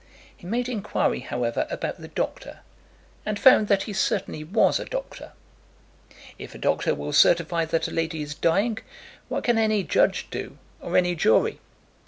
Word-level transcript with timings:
He 0.35 0.47
made 0.47 0.67
inquiry, 0.67 1.19
however, 1.19 1.67
about 1.69 1.99
the 2.01 2.07
doctor, 2.07 2.61
and 3.23 3.37
found 3.39 3.67
that 3.67 3.83
he 3.83 3.93
certainly 3.93 4.43
was 4.43 4.79
a 4.79 4.85
doctor. 4.85 5.33
If 6.39 6.55
a 6.55 6.57
doctor 6.57 6.95
will 6.95 7.13
certify 7.13 7.65
that 7.65 7.87
a 7.87 7.91
lady 7.91 8.23
is 8.23 8.33
dying, 8.33 8.79
what 9.29 9.43
can 9.43 9.59
any 9.59 9.83
judge 9.83 10.27
do, 10.31 10.57
or 10.81 10.97
any 10.97 11.13
jury? 11.13 11.59